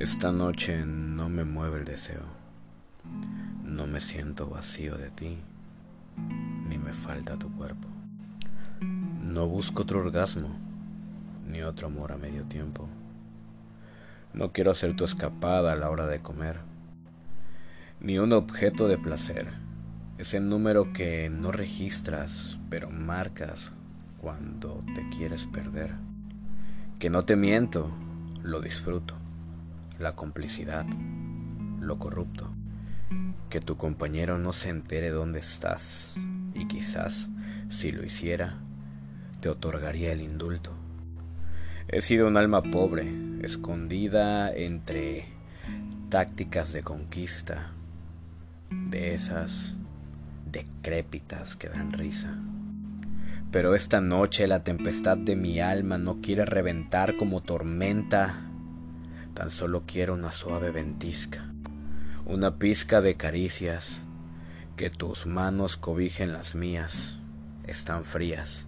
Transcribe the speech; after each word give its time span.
Esta 0.00 0.32
noche 0.32 0.86
no 0.86 1.28
me 1.28 1.44
mueve 1.44 1.80
el 1.80 1.84
deseo, 1.84 2.22
no 3.62 3.86
me 3.86 4.00
siento 4.00 4.48
vacío 4.48 4.96
de 4.96 5.10
ti, 5.10 5.36
ni 6.66 6.78
me 6.78 6.94
falta 6.94 7.38
tu 7.38 7.54
cuerpo. 7.54 7.86
No 8.80 9.46
busco 9.46 9.82
otro 9.82 10.00
orgasmo, 10.00 10.48
ni 11.46 11.60
otro 11.60 11.88
amor 11.88 12.12
a 12.12 12.16
medio 12.16 12.44
tiempo. 12.44 12.88
No 14.32 14.52
quiero 14.52 14.70
hacer 14.70 14.96
tu 14.96 15.04
escapada 15.04 15.74
a 15.74 15.76
la 15.76 15.90
hora 15.90 16.06
de 16.06 16.22
comer, 16.22 16.60
ni 18.00 18.18
un 18.18 18.32
objeto 18.32 18.88
de 18.88 18.96
placer, 18.96 19.48
ese 20.16 20.40
número 20.40 20.94
que 20.94 21.28
no 21.28 21.52
registras, 21.52 22.58
pero 22.70 22.88
marcas 22.88 23.70
cuando 24.16 24.82
te 24.94 25.06
quieres 25.10 25.44
perder. 25.44 25.92
Que 26.98 27.10
no 27.10 27.26
te 27.26 27.36
miento, 27.36 27.90
lo 28.42 28.62
disfruto 28.62 29.20
la 30.00 30.16
complicidad, 30.16 30.86
lo 31.80 31.98
corrupto. 31.98 32.50
Que 33.48 33.60
tu 33.60 33.76
compañero 33.76 34.38
no 34.38 34.52
se 34.52 34.68
entere 34.68 35.10
dónde 35.10 35.40
estás 35.40 36.16
y 36.54 36.66
quizás, 36.66 37.28
si 37.68 37.90
lo 37.90 38.04
hiciera, 38.04 38.58
te 39.40 39.48
otorgaría 39.48 40.12
el 40.12 40.20
indulto. 40.20 40.72
He 41.88 42.02
sido 42.02 42.28
un 42.28 42.36
alma 42.36 42.62
pobre, 42.62 43.10
escondida 43.42 44.52
entre 44.52 45.26
tácticas 46.08 46.72
de 46.72 46.82
conquista, 46.82 47.72
de 48.70 49.14
esas 49.14 49.76
decrépitas 50.50 51.56
que 51.56 51.68
dan 51.68 51.92
risa. 51.92 52.38
Pero 53.50 53.74
esta 53.74 54.00
noche 54.00 54.46
la 54.46 54.62
tempestad 54.62 55.18
de 55.18 55.34
mi 55.34 55.58
alma 55.58 55.98
no 55.98 56.20
quiere 56.20 56.44
reventar 56.44 57.16
como 57.16 57.42
tormenta 57.42 58.49
Tan 59.34 59.50
solo 59.50 59.84
quiero 59.86 60.14
una 60.14 60.32
suave 60.32 60.70
ventisca, 60.70 61.52
una 62.26 62.58
pizca 62.58 63.00
de 63.00 63.16
caricias, 63.16 64.04
que 64.76 64.90
tus 64.90 65.26
manos 65.26 65.76
cobijen 65.76 66.32
las 66.32 66.54
mías, 66.54 67.18
están 67.66 68.04
frías. 68.04 68.66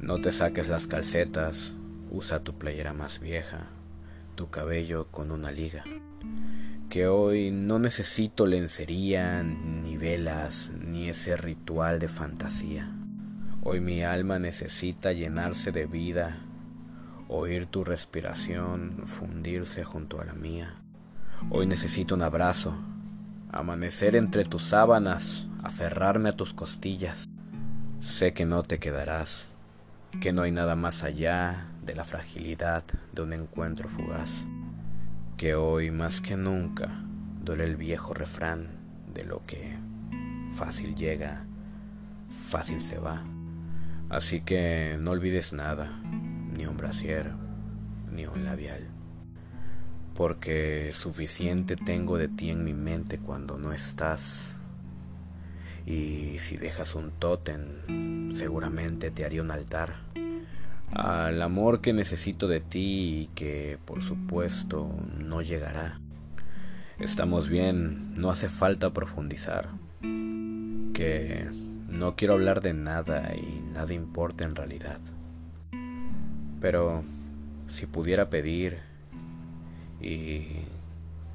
No 0.00 0.20
te 0.20 0.32
saques 0.32 0.68
las 0.68 0.86
calcetas, 0.86 1.74
usa 2.10 2.40
tu 2.40 2.58
playera 2.58 2.92
más 2.92 3.20
vieja, 3.20 3.66
tu 4.34 4.50
cabello 4.50 5.08
con 5.10 5.32
una 5.32 5.50
liga. 5.50 5.84
Que 6.88 7.06
hoy 7.06 7.50
no 7.50 7.78
necesito 7.78 8.46
lencería, 8.46 9.42
ni 9.42 9.96
velas, 9.96 10.72
ni 10.78 11.08
ese 11.08 11.36
ritual 11.36 11.98
de 11.98 12.08
fantasía. 12.08 12.90
Hoy 13.62 13.80
mi 13.80 14.02
alma 14.02 14.38
necesita 14.38 15.12
llenarse 15.12 15.72
de 15.72 15.86
vida 15.86 16.47
oír 17.28 17.66
tu 17.66 17.84
respiración 17.84 19.02
fundirse 19.06 19.84
junto 19.84 20.20
a 20.20 20.24
la 20.24 20.32
mía. 20.32 20.74
Hoy 21.50 21.66
necesito 21.66 22.14
un 22.14 22.22
abrazo, 22.22 22.74
amanecer 23.52 24.16
entre 24.16 24.44
tus 24.44 24.64
sábanas, 24.64 25.46
aferrarme 25.62 26.30
a 26.30 26.36
tus 26.36 26.54
costillas. 26.54 27.28
Sé 28.00 28.32
que 28.32 28.46
no 28.46 28.62
te 28.62 28.78
quedarás, 28.78 29.48
que 30.20 30.32
no 30.32 30.42
hay 30.42 30.52
nada 30.52 30.74
más 30.74 31.04
allá 31.04 31.68
de 31.84 31.94
la 31.94 32.04
fragilidad 32.04 32.84
de 33.12 33.22
un 33.22 33.32
encuentro 33.32 33.88
fugaz, 33.88 34.46
que 35.36 35.54
hoy 35.54 35.90
más 35.90 36.20
que 36.20 36.36
nunca 36.36 36.88
duele 37.42 37.64
el 37.64 37.76
viejo 37.76 38.14
refrán 38.14 38.68
de 39.12 39.24
lo 39.24 39.44
que 39.46 39.76
fácil 40.54 40.94
llega, 40.94 41.46
fácil 42.28 42.82
se 42.82 42.98
va. 42.98 43.22
Así 44.08 44.40
que 44.40 44.96
no 44.98 45.10
olvides 45.10 45.52
nada, 45.52 46.00
ni 46.58 46.66
un 46.66 46.76
brasier, 46.76 47.32
ni 48.12 48.26
un 48.26 48.44
labial, 48.44 48.88
porque 50.14 50.90
suficiente 50.92 51.76
tengo 51.76 52.18
de 52.18 52.28
ti 52.28 52.50
en 52.50 52.64
mi 52.64 52.74
mente 52.74 53.18
cuando 53.18 53.56
no 53.56 53.72
estás. 53.72 54.58
Y 55.86 56.38
si 56.40 56.58
dejas 56.58 56.94
un 56.94 57.12
tótem, 57.12 58.34
seguramente 58.34 59.10
te 59.10 59.24
haría 59.24 59.40
un 59.40 59.50
altar 59.50 60.08
al 60.92 61.40
amor 61.42 61.80
que 61.80 61.92
necesito 61.92 62.48
de 62.48 62.60
ti 62.60 63.20
y 63.20 63.30
que 63.34 63.78
por 63.84 64.02
supuesto 64.02 64.90
no 65.16 65.42
llegará. 65.42 66.00
Estamos 66.98 67.48
bien, 67.48 68.14
no 68.16 68.30
hace 68.30 68.48
falta 68.48 68.92
profundizar. 68.92 69.68
Que 70.00 71.48
no 71.88 72.16
quiero 72.16 72.34
hablar 72.34 72.60
de 72.60 72.74
nada 72.74 73.32
y 73.36 73.62
nada 73.72 73.94
importa 73.94 74.44
en 74.44 74.56
realidad. 74.56 74.98
Pero 76.60 77.02
si 77.66 77.86
pudiera 77.86 78.30
pedir 78.30 78.78
y 80.00 80.64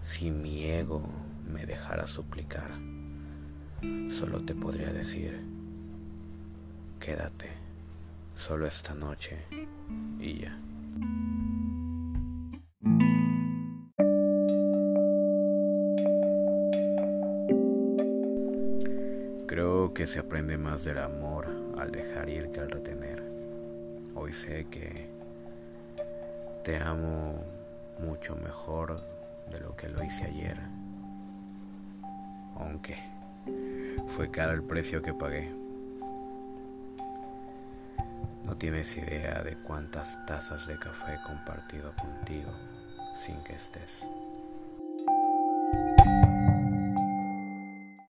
si 0.00 0.30
mi 0.30 0.64
ego 0.64 1.08
me 1.50 1.66
dejara 1.66 2.06
suplicar, 2.06 2.70
solo 4.18 4.44
te 4.44 4.54
podría 4.54 4.92
decir, 4.92 5.40
quédate 7.00 7.48
solo 8.34 8.66
esta 8.66 8.94
noche 8.94 9.38
y 10.20 10.38
ya. 10.38 10.58
Creo 19.46 19.94
que 19.94 20.06
se 20.06 20.18
aprende 20.18 20.58
más 20.58 20.84
del 20.84 20.98
amor 20.98 21.48
al 21.78 21.90
dejar 21.90 22.28
ir 22.28 22.50
que 22.50 22.60
al 22.60 22.70
retener. 22.70 23.07
Hoy 24.20 24.32
sé 24.32 24.66
que 24.68 25.08
te 26.64 26.76
amo 26.76 27.44
mucho 28.00 28.34
mejor 28.34 29.00
de 29.48 29.60
lo 29.60 29.76
que 29.76 29.88
lo 29.88 30.02
hice 30.02 30.24
ayer. 30.24 30.58
Aunque 32.56 32.96
fue 34.08 34.28
caro 34.32 34.54
el 34.54 34.64
precio 34.64 35.02
que 35.02 35.14
pagué. 35.14 35.54
No 38.44 38.56
tienes 38.56 38.96
idea 38.96 39.40
de 39.44 39.56
cuántas 39.56 40.26
tazas 40.26 40.66
de 40.66 40.76
café 40.80 41.14
he 41.14 41.22
compartido 41.22 41.94
contigo 41.94 42.50
sin 43.14 43.40
que 43.44 43.54
estés. 43.54 44.04